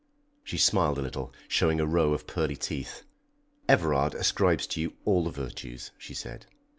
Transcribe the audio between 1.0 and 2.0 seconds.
little, showing a